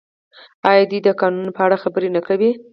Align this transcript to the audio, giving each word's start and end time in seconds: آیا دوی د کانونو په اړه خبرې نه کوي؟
آیا 0.69 0.83
دوی 0.89 0.99
د 1.03 1.09
کانونو 1.19 1.51
په 1.57 1.61
اړه 1.65 1.81
خبرې 1.83 2.09
نه 2.15 2.21
کوي؟ 2.27 2.51